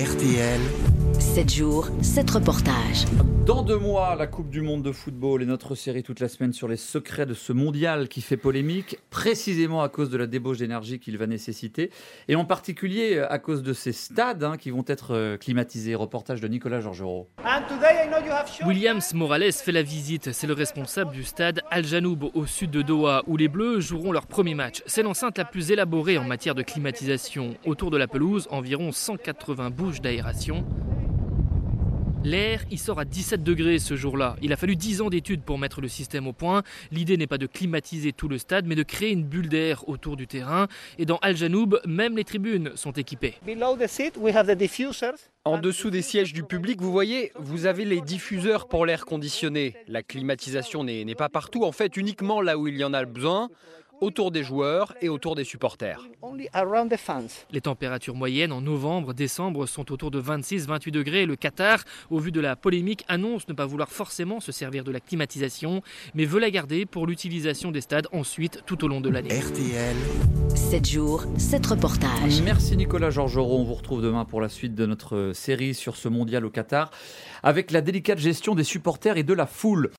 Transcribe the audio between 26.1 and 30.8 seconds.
en matière de climatisation. Autour de la pelouse, environ 180 bouches d'aération.